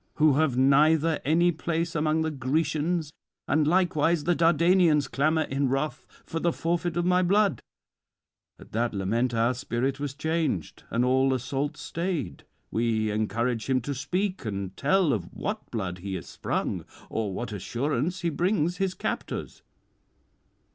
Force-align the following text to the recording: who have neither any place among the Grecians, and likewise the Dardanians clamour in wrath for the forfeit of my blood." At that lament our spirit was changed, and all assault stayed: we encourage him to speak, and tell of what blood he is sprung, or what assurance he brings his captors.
who 0.15 0.33
have 0.33 0.57
neither 0.57 1.19
any 1.23 1.51
place 1.51 1.93
among 1.93 2.23
the 2.23 2.31
Grecians, 2.31 3.11
and 3.47 3.67
likewise 3.67 4.23
the 4.23 4.33
Dardanians 4.33 5.07
clamour 5.07 5.43
in 5.43 5.69
wrath 5.69 6.07
for 6.25 6.39
the 6.39 6.51
forfeit 6.51 6.97
of 6.97 7.05
my 7.05 7.21
blood." 7.21 7.61
At 8.57 8.71
that 8.71 8.95
lament 8.95 9.31
our 9.35 9.53
spirit 9.53 9.99
was 9.99 10.15
changed, 10.15 10.81
and 10.89 11.05
all 11.05 11.35
assault 11.35 11.77
stayed: 11.77 12.45
we 12.71 13.11
encourage 13.11 13.67
him 13.69 13.79
to 13.81 13.93
speak, 13.93 14.43
and 14.43 14.75
tell 14.75 15.13
of 15.13 15.25
what 15.35 15.69
blood 15.69 15.99
he 15.99 16.15
is 16.15 16.25
sprung, 16.25 16.83
or 17.07 17.31
what 17.31 17.51
assurance 17.53 18.21
he 18.21 18.31
brings 18.31 18.77
his 18.77 18.95
captors. 18.95 19.61